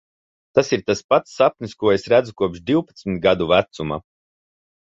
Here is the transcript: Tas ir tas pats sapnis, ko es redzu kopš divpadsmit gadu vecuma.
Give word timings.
Tas 0.59 0.71
ir 0.77 0.81
tas 0.87 1.03
pats 1.13 1.35
sapnis, 1.41 1.77
ko 1.83 1.93
es 1.97 2.09
redzu 2.13 2.35
kopš 2.41 2.65
divpadsmit 2.71 3.23
gadu 3.27 3.51
vecuma. 3.55 4.01